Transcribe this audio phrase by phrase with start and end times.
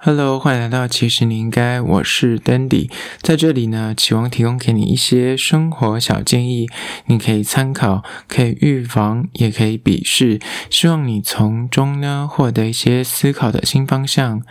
[0.00, 2.88] Hello，欢迎来到其实你应该，我是 Dandy，
[3.20, 6.68] 在这里呢，期望提供给你一些生活小建议，
[7.06, 10.38] 你可以参考，可以预防，也可以鄙视，
[10.70, 14.42] 希望你从中呢获得一些思考的新方向。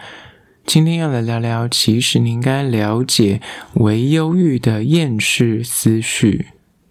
[0.66, 3.40] 今天要来聊聊，其实你应该了解
[3.76, 6.48] 为忧郁的厌世思绪。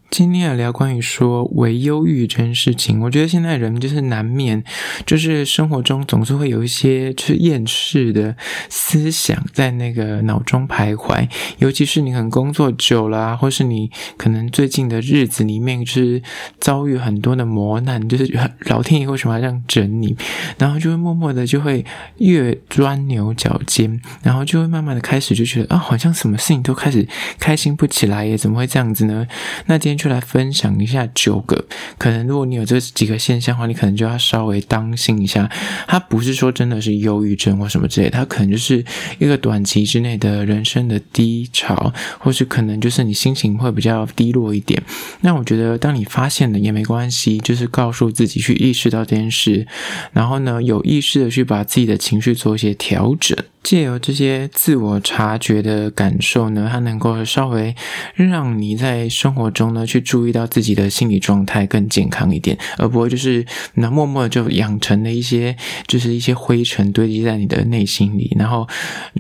[0.09, 4.62] 今天要聊关于说为忧郁这件事情，我觉得现在人就是难免，
[5.05, 8.34] 就是生活中总是会有一些就是厌世的
[8.70, 11.28] 思想在那个脑中徘徊，
[11.59, 16.23] 尤其是你可能工作久了啊，或是你可能最近的日子里面就是
[16.61, 20.16] 遭遇很多的磨难，就是老天爷为什么要这样整你，
[20.56, 21.84] 然后就会默默的就会
[22.19, 27.06] 越钻牛角尖，然后就会慢慢的开始就觉得啊，好像什么事情都开始
[27.38, 29.27] 开心不起来耶，怎么会这样子呢？
[29.66, 31.64] 那今天就来分享一下九个，
[31.98, 35.50] 可能如果你有这几个现象的话，你可能就要稍微当心一下。
[35.86, 38.84] 它不是说真的是忧郁症或什么之类，它可能就是
[39.19, 44.83] 一个短期之内的人生的低潮，或是可能就是你心情会比较低落一点。
[45.20, 49.66] 那我觉得，当你发现了也没关系，就是告诉自己去意识到这件事，
[50.12, 53.36] 然后呢，有意识的去把自己的情绪做一些调整。
[53.62, 57.75] 借由这些自我察觉的感受呢，它能够稍微
[58.14, 65.56] 让你在生活中呢去注意到自己的心理状态更健康一点，而不会就是那默默就养成了一些
[65.87, 68.67] 就是一些灰尘堆积在你的内心里，然后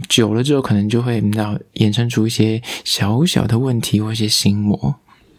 [0.08, 4.96] 久了之后可能就会你知道衍生出一些小小的问题或一些心魔。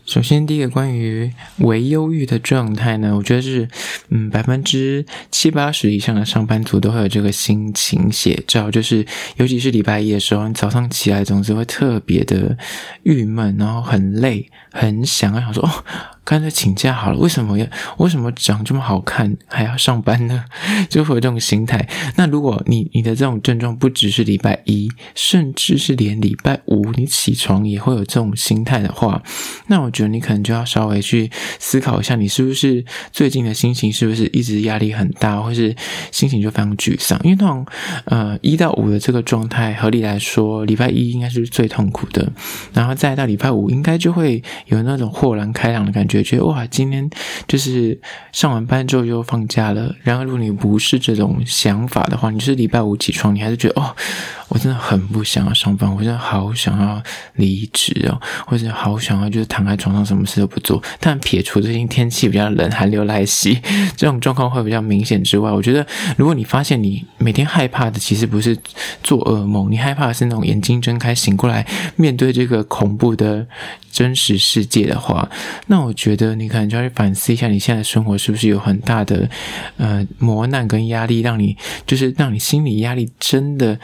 [0.08, 3.68] 首先，第一个关于唯忧郁的状态呢，我觉得是，
[4.08, 12.58] 嗯，百分之七八十以上的上班族都会有这个心情写照，就是尤其是礼拜一的时候，你早上起来总是会特别的
[13.04, 15.84] 郁闷，然后很累，很想要想说哦。
[16.28, 17.66] 干脆请假好了，为什么要
[18.00, 20.44] 为什么长这么好看还要上班呢？
[20.90, 21.88] 就会有这种心态。
[22.18, 29.24] 那如果你你的这种症状不只是礼拜一，甚至是连礼拜五你起床也会有这种心态的话，
[29.68, 35.74] 那我觉得你可能就要稍微去思考一下，你是不是最近的心情是不是一直压力很大，或是
[36.12, 37.18] 心情就非常沮丧？
[37.24, 37.66] 因为那种
[38.04, 42.30] 呃一到五的这个状态，合理来说，礼拜一应该是最痛苦的，
[42.74, 46.17] 然后再到礼拜五，应该就会有那种豁然开朗的感觉。
[46.24, 47.10] 觉得哇，今天
[47.48, 48.00] 就是
[48.32, 49.96] 上完班之后又放假了。
[50.04, 53.96] 然后，如果你不是这种想法的话，你是礼拜五起床，你还是觉得哦，
[54.50, 57.02] 我真的很不想要上班，我真的好想要
[57.36, 60.82] 离职哦，或者好想要就是躺在床上什么事都不做。
[61.00, 63.60] 但撇除最近天气比较冷，寒流来袭
[63.96, 65.86] 这种状况会比较明显之外，我觉得
[66.18, 68.58] 如果你发现你每天害怕的其实不是
[69.04, 73.46] 做噩梦，你害怕的是那种眼睛睁开醒过来面对这个恐怖的
[73.92, 75.28] 真实世界的话，
[75.68, 79.30] 那我觉觉得你可能就要去反思一下，你现在生活是不是有很大的
[79.76, 83.78] 呃磨难跟压力，让你就是让你心理压力真的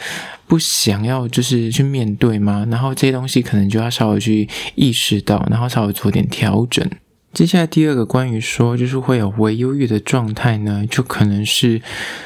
[0.47, 2.65] 不想要就是去面对吗？
[2.71, 6.89] 然后这些东西可能就要稍微去意识到，然后稍微做点调整。
[7.33, 11.81] 接下来第二个关于说就是会有微忧郁的状态呢，就可能是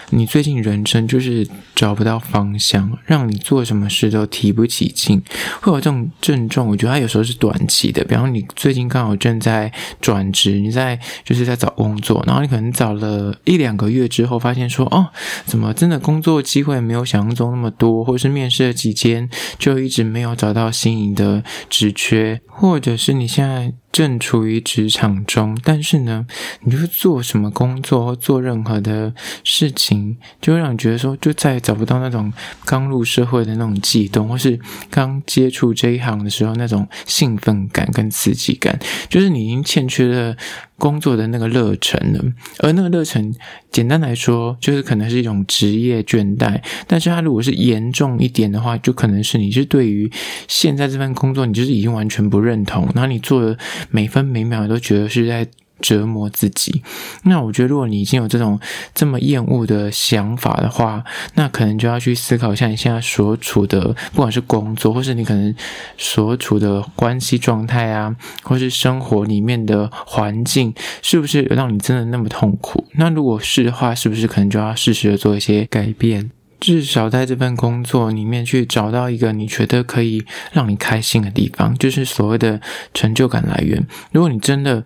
[0.09, 5.23] 你最近人生就是找不到方向，让你做什么事都提不起劲，
[5.61, 6.67] 会有这种症状。
[6.67, 15.07] 我觉得它有时候是短期的，比方你最近刚好正在转职，你在就是在找工作，然后你可能找了一两个月之后，发现说哦，
[15.45, 23.73] 怎么真的工作机会没有想象中那么多，或者是面试了几间就一直没有找到心仪的职缺，或者是你现在。
[23.91, 26.25] 正处于职场中，但是呢，
[26.61, 32.31] 你就做什么工作或做任何的事情，就会让你觉得说，就再也找不到那种
[32.65, 34.59] 刚入社会的那种悸动，或是
[34.91, 38.77] 刚接触这一行的时候那种兴奋感跟刺激感，
[39.09, 40.37] 就是你已经欠缺了。
[40.77, 42.19] 工作的那个热忱呢，
[42.59, 43.33] 而那个热忱，
[43.71, 46.61] 简单来说，就是可能是一种职业倦怠。
[46.87, 50.11] 但是它如果是严重一点的话，就可能是你是对于
[50.47, 53.57] 现在这份工作，你就是已经完全不认同，然后你做的
[53.89, 55.47] 每分每秒都觉得是在。
[55.81, 56.81] 折磨自己，
[57.23, 58.59] 那我觉得，如果你已经有这种
[58.93, 61.03] 这么厌恶的想法的话，
[61.35, 65.55] 那可能就要去思考一下你现在所处的，不管是工作，或是你可能
[65.97, 72.85] 所处的关系状态啊，或是生活里面的环境，是不是让你真的那么痛苦？
[72.93, 76.31] 那如果是的话，是不是可能就要适时的做一些改变？
[76.59, 82.59] 至少在这份工作里面去找到一个你觉得可以让你开心的地方，就是所谓的
[82.95, 83.85] 成就感来源。
[84.11, 84.83] 如果你真的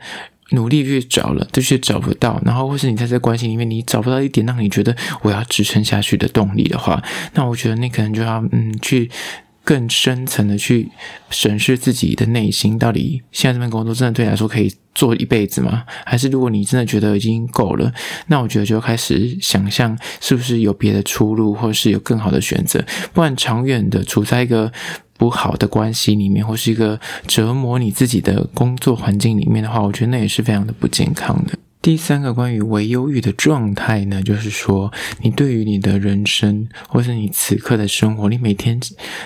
[0.51, 7.01] 努力去找了，但却找不到，然后或是你在这关系里面，你找不到一点让你觉得我要支撑下去的动力的话，
[7.33, 9.09] 那我觉得你可能就要嗯去
[9.63, 10.90] 更深层的去
[11.30, 15.84] 审视自己的内心，到底现在这份工作真的对你来说可以做一辈子吗？
[16.06, 17.94] 还是如果你真的觉得已经够了，
[18.28, 24.72] 那我觉得就开始想象是不是有别的出路，或是有更好的选择，不然长远的处在一个
[25.18, 31.54] 不好的关系里面，或是一个折磨你自己的工作环境里面的话，我觉得那也是非常的不健康的。
[31.81, 38.80] 第三个关于唯忧郁的状态呢，就是说，你对于你的人生，或是你此刻的生活，你每天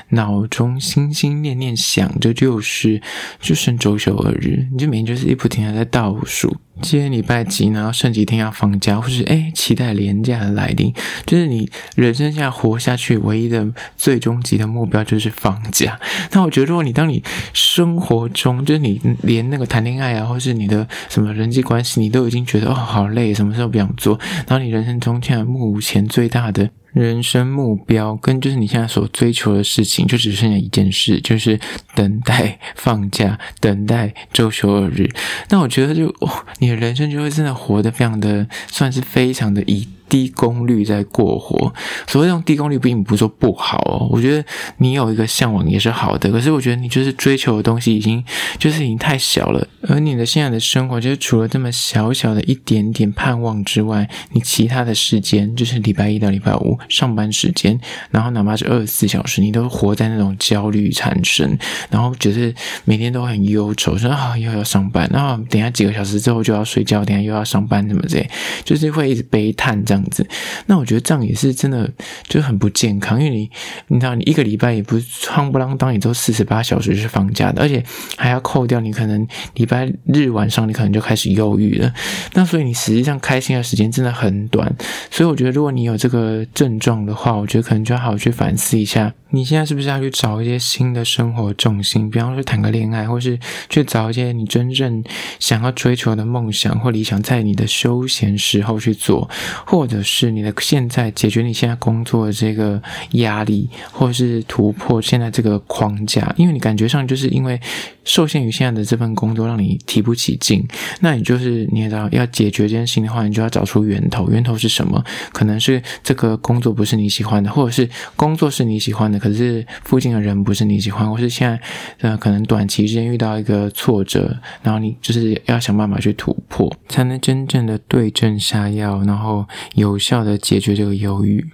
[0.09, 3.01] 脑中心心念念想着就是，
[3.41, 6.55] 就剩周休二日，你就每天就是一不停的在倒数。
[6.81, 10.93] 今天礼拜几，然后剩几天要放假，或是诶期待连假的来临，
[11.25, 15.99] 就是你人生现在活下去唯一的最终极的目标就是放假。
[16.31, 17.23] 那我觉得，如果你当你
[17.53, 26.69] 生活中，就是你连那个谈恋爱啊，或是你的什么人际关系，你都已经觉得哦好累，什么事都不想做，然后你人生中现在目前最大的。
[26.91, 31.59] 人生目标跟就是你现在所追求的事情，就只剩下一件事，就是
[31.95, 35.09] 等待放假，等待周休二日。
[35.49, 36.13] 那我觉得就，
[36.59, 39.87] 你的人生就会真的活得非常的，算是非常的一。
[40.07, 41.73] 低功率在过活，
[42.05, 44.07] 所谓用低功率，并不是说不好哦。
[44.11, 44.45] 我觉得
[44.77, 48.23] 你有一个向往也是好的，可是我觉得你就是追求的东西已经
[48.59, 57.79] 就是已经太小了，而你的现在的生活就是除了这么小小的一点点盼望之外，你其他的时间就是礼拜一到礼拜五上班时间，
[58.11, 61.57] 然后哪怕是二十四小时，你都活在那种焦虑产生，
[61.89, 62.53] 然后就是
[62.85, 68.29] 每天都很忧愁，说啊又要上班，然后等下几个小时之后就要睡觉，等下又要上班，什么之类，
[68.63, 70.01] 就是会一直悲叹这样。
[70.11, 70.25] 子，
[70.67, 71.91] 那我觉得这样也是真的，
[72.27, 73.21] 就很不健康。
[73.21, 73.49] 因为你，
[73.87, 77.83] 你知道，你一个礼拜也不是夯不啷当，你都四十八小时是放假的，而且
[78.15, 81.91] 还要扣掉你可能礼拜日晚上，你可能就开始忧郁了。
[82.33, 84.71] 那所以你实际上开心的时间真的很短。
[85.09, 93.39] 所以我觉得，如果你有这个症状的话，我觉得可能就要好好去反思一下，你现在是不是要去找一些新的生活重心，比方说谈个恋爱，或是
[93.69, 95.01] 去找一些你真正
[95.39, 99.29] 想要追求的梦想或理想，在你的休闲时候去做，
[99.65, 99.85] 或。
[99.85, 102.81] 者是你的现在解决你现在工作的这个
[103.11, 107.61] 压力，或者是突破现在这个框架，因为你感觉上就是因为
[108.03, 110.67] 受限于现在的这份工作让你提不起劲，
[111.01, 115.03] 那你就是你也知道要解决这件事情的话，你就要找出源头，源头是什么？
[115.31, 121.61] 可能是这个工作不是你喜欢的，或者是工作是你喜欢的，可是附近的人不是你喜欢，或是现在
[121.99, 129.45] 那可能短期之间遇到一个挫折，然后你就是要想办法去突破，才能真正的对症下药，然后。
[129.75, 131.45] 有效的解决这个忧郁。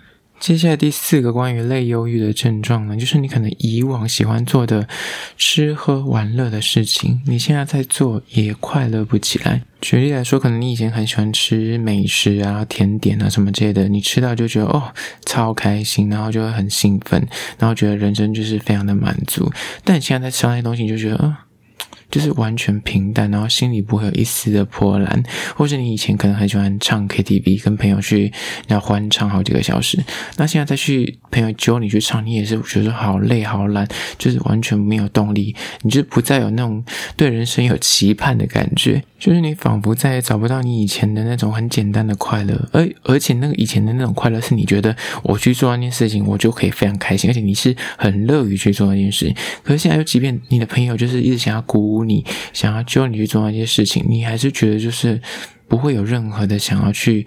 [0.41, 4.87] 接下来第四个关于类忧郁的症状呢，就是你可能以往喜欢做的
[5.37, 9.61] 吃喝玩乐的事情，你现在在做也快乐不起来。
[9.81, 14.91] 举例来说，可能你以前很喜欢吃美食啊、甜点啊什么之类的，你吃到就觉得哦
[15.27, 17.23] 超开心，然后就会很兴奋，
[17.59, 19.51] 然后觉得人生就是非常的满足。
[19.83, 21.35] 但你现在在吃那些东西，你就觉得嗯。
[22.11, 25.23] 就是完全平淡，然后心里不会有一丝的波澜，
[25.55, 28.31] 或是你以前可能很喜欢唱 KTV，跟朋友去
[28.67, 29.97] 要欢唱好几个小时，
[30.37, 33.87] 那现在再去朋友揪你去唱，你也是觉得好累好懒，
[34.17, 36.83] 就是完全没有动力，你就不再有那种
[37.15, 44.93] 对人生有期盼的感觉，就是你仿佛再也找不到你以前的那种很简单的快乐，而而且那个以前的那种快乐是你觉得
[45.23, 49.25] 我去做那件事情，我就可以非常开心，而且你是很乐于去做那件事。
[49.27, 52.00] 情，可是现在又即便你的朋友就是一直想要鼓舞。
[52.03, 55.21] 你想要救你去做那些事情，你还是觉得就是
[55.71, 57.25] 不会有任何的想要去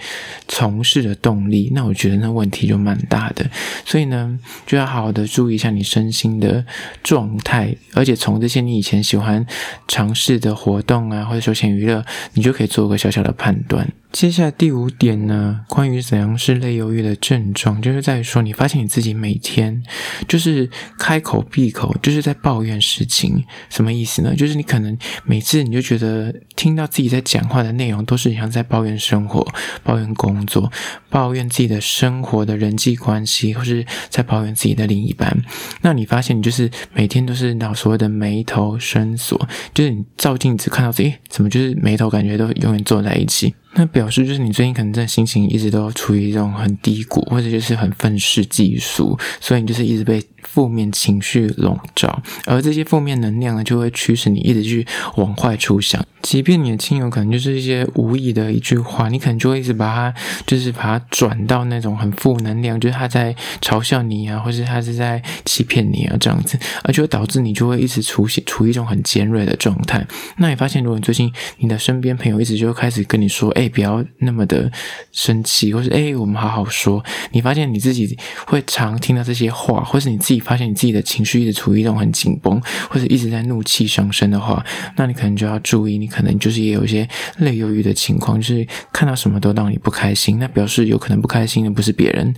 [0.49, 3.49] 从事的动力，那我觉得那问题就蛮大的。
[3.87, 6.63] 所以呢，就要好好的注意一下你身心的
[7.03, 9.47] 状态，而且从这些你以前喜欢
[9.89, 13.91] 尝试的活动啊，或者休闲娱乐，你就可以做个小小的判断。
[14.13, 19.83] 接下来第五点呢，关于怎样是类忧郁的症状，就是在于说，你发现你自己每天
[20.29, 20.71] 就是
[21.01, 24.33] 开口闭口就是在抱怨事情，什么意思呢？
[24.37, 29.47] 就是你可能每次你就觉得听到自己在讲话的内容，都是像在抱怨生活、
[29.83, 30.71] 抱怨工作、
[31.09, 35.37] 抱怨自己的生活的人际关系，或是在抱怨自己的另一半。
[35.83, 43.55] 那你发现你就是每天都是脑所谓的眉头深锁，就是你照镜子看到自己，怎么就是眉头感觉都永远皱在一起。
[43.77, 56.05] 那表示就是你最近可能在心情一直都处于一种很低谷，或者就是很愤世嫉俗，所以你就是一直被负面情绪笼罩，而这些负面能量呢，就会驱使你一直去往坏处想。
[56.23, 60.15] 即便你的亲友可能就是一些无意的一句话，你可能就会一直把它，
[60.47, 70.07] 就是把它转到那种很负能量，就是他在嘲笑你啊，或是他是在欺骗你啊这样子，而就会导致你就会一直处于处于一种很尖锐的状态。
[70.39, 73.64] 那你发现，如果你最近你的身边朋友一直就开始跟你说，哎。
[73.65, 74.71] 哎，不要那么的
[75.13, 77.03] 生气，或是哎，我们好好说。
[77.33, 78.17] 你发现你自己
[78.47, 84.65] 会常听到这些话，或是你自己发现你自己的情绪一直处于一种很紧绷，或者一直在怒气上升的话，
[84.97, 92.35] 那你可能就要注意，你可能就是也有一些类忧郁的情况，就是看到什么都让你不开心，那表示有可能不开心的不是别人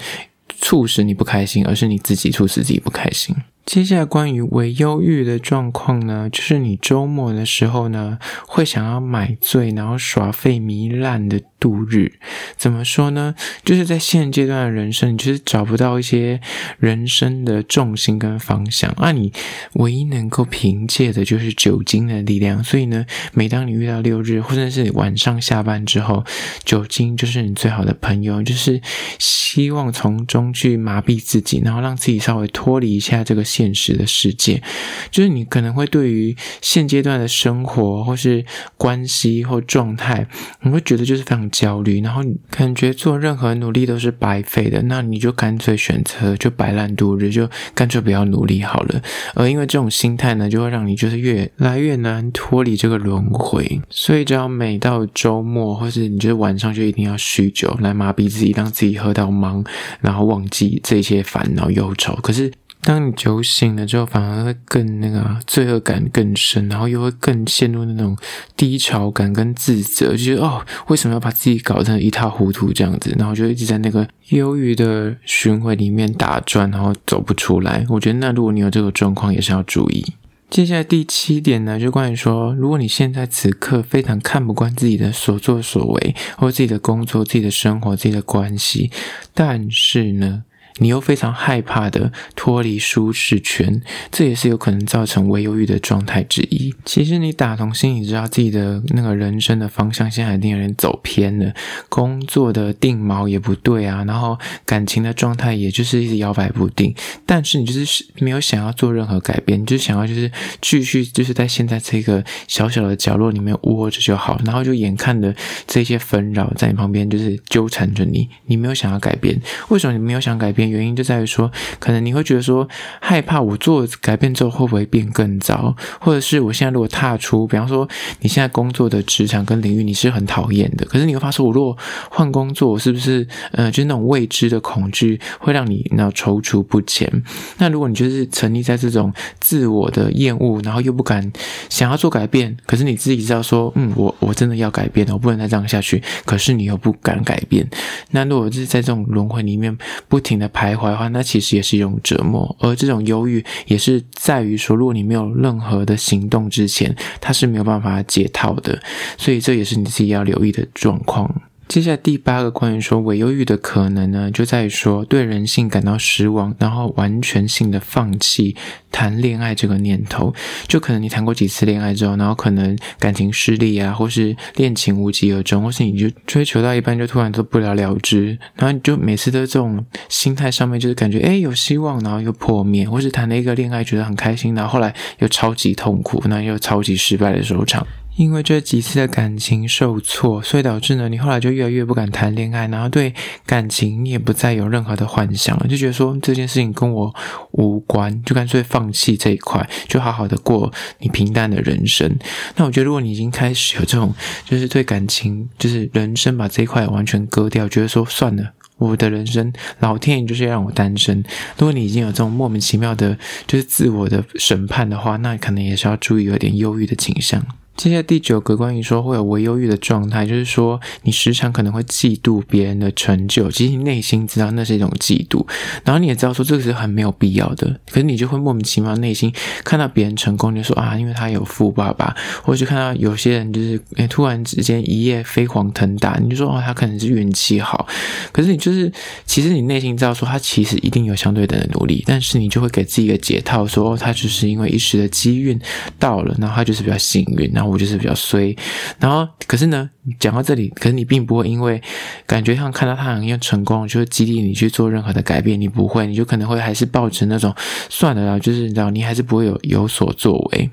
[0.60, 3.34] 促使你不开心，而是你自己促使自己不开心。
[3.66, 12.12] 接下来关于微忧郁的状况呢，就是你周末的时候呢，会想要买醉，然后耍废糜烂的度日。
[12.56, 13.34] 怎么说呢？
[13.64, 16.40] 就是在现阶段的人生，你就是找不到一些
[16.78, 19.32] 人生的重心跟方向，啊，你
[19.72, 22.62] 唯一能够凭借的就是酒精的力量。
[22.62, 23.04] 所以呢，
[23.34, 26.24] 每当你遇到六日，或者是晚上下班之后，
[26.64, 28.80] 酒精就是你最好的朋友，就是
[29.18, 33.44] 希望从中去麻痹自己，然后让自己稍微脱离一下这个。
[33.56, 34.62] 现实的世界，
[35.10, 38.44] 就是你可能会对于现阶段的生活或是
[38.76, 40.26] 关系或状态，
[40.60, 49.00] 你会觉得就是非常焦虑，然后感觉做任何努力都是白费的，那你就干脆选择就摆烂度日，就干脆不要努力好了。
[49.34, 59.64] 而因为这种心态呢，就会让你就是越来越难脱离这个轮回，所以只要每到周末或是你觉得晚上就一定要酗酒来麻痹自己，让自己喝到茫，
[60.02, 62.14] 然后忘记这些烦恼忧愁。
[62.16, 62.52] 可是。
[62.86, 68.16] 当你酒醒了之后，反而会更那个罪恶感更深，然后又会更陷入那种
[68.56, 73.12] 低潮感跟自责，就觉得哦，为什么要把自己搞成一塌糊涂这样子？
[73.18, 77.84] 然后就一直在那个忧郁的循环里面打转，然后走不出来。
[77.88, 80.14] 我觉得那如果你有这个状况，也是要注意。
[80.48, 88.92] 接下来第七点呢，就关于说，如果你现在此刻非常看不惯自己的所作所为，或自己的工作、自己的生活、自己的关系，
[89.34, 90.44] 但是呢，
[90.78, 93.80] 你又非常害怕的脱离舒适圈，
[94.10, 96.74] 这也是有可能造成微忧郁的状态之一。
[96.84, 101.52] 其实你打从心里知道自己的那个人生的方向现在已经有点走偏了，
[101.88, 106.94] 工作的定锚也不对啊，然后感情的状态也就是一直摇摆不定。
[107.24, 110.30] 但是你就是没有想要做任何改变，你就想要就是
[110.60, 115.34] 继续就是在现在这个小小的角落里面窝着就好，然后就眼看着
[115.66, 119.40] 这些纷扰在你旁边就是纠缠着你，你没有想要改变。
[119.68, 120.65] 为什么你没有想改变？
[120.68, 122.68] 原因就在于说，可能你会觉得说
[123.00, 125.74] 害怕，我做改变之后会不会变更糟？
[126.00, 127.88] 或者是我现在如果踏出，比方说
[128.20, 131.76] 你现在工作的职场跟领域你是很讨厌的，可是你会发现，我如果
[132.10, 137.10] 换工作，是不是呃，就是那种未知的恐惧会让你那踌躇不前？
[137.58, 141.32] 那如果你就是沉溺在这种自我的厌恶，然后又不敢
[141.68, 147.68] 想要做改变，可是你自己知道说，嗯，我我真的要改变了，我不能再这样下去，可是你又不敢改变，
[148.10, 149.76] 那如果是在这种轮回里面
[150.08, 152.56] 不停的徘徊的话，那其实也是一种折磨。
[152.60, 158.80] 而这种忧郁也是在于说，如果你没有任何的行动之前，它是没有办法解套的。
[159.18, 161.30] 所以这也是你自己要留意的状况。
[161.68, 168.56] 接下来第八个关于说伪忧郁的可能呢，就在于说对人性感到失望，然后完全性的放弃
[168.90, 170.32] 谈恋爱这个念头。
[170.68, 187.84] 就可能你谈过几次恋爱之后，然后可能感情失利啊，或是恋情无疾而终，或是你就追求到一半就突然都不了了之，然后你就每次都这种心态上面就是感觉诶有希望，然后又破灭，或是谈了一个恋爱觉得很开心，然后后来又超级痛苦，那又超级失败的收场。
[188.16, 197.14] 因为这几次的感情受挫，所以导致呢，你后来就越来越不敢谈恋爱，然后对感情你也不再有任何的幻想了，就觉得说这件事情跟我
[197.52, 202.18] 无关，就干脆放弃这一块，就好好的过你平淡的人生。
[202.56, 204.14] 那我觉得，如果你已经开始有这种，
[204.46, 211.22] 就是对感情，就是人生把这一块完全割掉，觉得说算了，我的人生老天爷就是要让我单身。
[211.58, 217.44] 如果你已经有这种莫名其妙的，就是自我的审判的话，那可能也是要注意有点忧郁的倾向。
[217.76, 225.46] 接下来第九个关于说会有微忧郁的状态，就是说你时常可能会嫉妒别人的成就，其实你内心知道那是一种嫉妒，
[225.84, 229.30] 然后你也知道说这个是很没有必要的，可是你就会莫名其妙内心
[229.62, 233.78] 看到别人成功，你就说啊，因为他有富爸爸，或者看到有些人就是
[234.08, 237.86] 突然之间一夜飞黄腾达，你就说哦，他可能是运气好，
[238.32, 238.90] 可是你就是
[239.26, 245.60] 其实你内心知道说他其实一定有相对等的努力，但是你就会给自己一个解套，说哦，他只是因为一时的机运
[245.98, 247.65] 到了，然后他就是比较幸运，然后。
[247.68, 248.56] 我就是比较衰，
[248.98, 251.82] 然后可是呢，讲到这里，可是你并不会因为
[252.26, 257.54] 感觉像看到他好像成功，就会激励你去做任何的改变，你不会，你就可能会还是抱持那种
[257.88, 260.70] 算了啦，就是你知道，你还是不会有有所作为。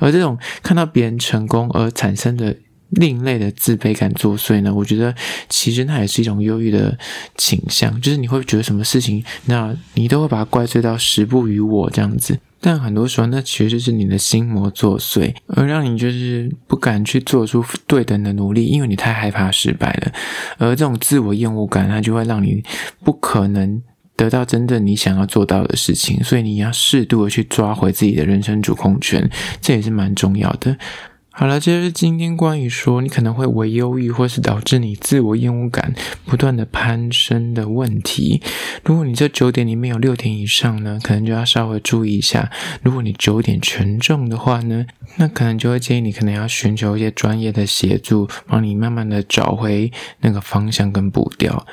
[0.00, 2.56] 而这种看到别人成功而产生的
[2.90, 5.14] 另类的自卑感作祟呢，我觉得
[5.48, 6.96] 其实那也是一种忧郁的
[7.36, 12.38] 倾向，就是你会觉得什么事情，那你都会把它怪罪到时不与我这样子。
[12.60, 20.12] 但很多时候，那其实是你的心魔作祟，而让你就是不敢去做出对等的努力，因为你太害怕失败了。
[20.58, 22.62] 而这种自我厌恶感，它就会让你
[23.04, 23.80] 不可能
[24.16, 26.22] 得到真正你想要做到的事情。
[26.24, 30.76] 所以你要适度的去抓回自己的人生主控权，这也是蛮重要的。
[31.38, 35.94] 好了，这就是今天关于说你可能会为忧郁，或是导致你自我厌恶感
[36.26, 38.42] 不断的攀升的问题。
[38.82, 42.50] 如果你这九点里面有六点以上呢，可能就要稍微注意一下。
[42.82, 44.84] 如果你九点全中的话呢，
[45.18, 49.92] 那可能就会建议你可能要寻求一些专业的协助，帮你慢慢的找回
[50.22, 51.64] 那个方向跟步调。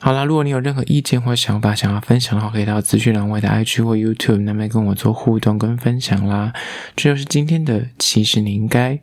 [0.00, 6.52] 好啦，如果你有任何意见或想法想要分享的话，可以到资讯栏外的 IG 或 YouTube 那边跟我做互动跟分享啦。
[6.94, 9.00] 这就是今天的，其实你应该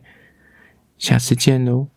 [0.98, 1.88] 下次见喽。